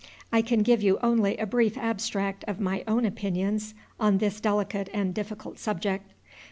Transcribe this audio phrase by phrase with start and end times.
[0.33, 4.89] I can give you only a brief abstract of my own opinions on this delicate
[4.91, 6.13] and difficult subject.